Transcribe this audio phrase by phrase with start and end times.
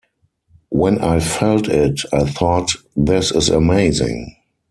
[0.69, 4.35] When I felt it, I thought 'This is amazing.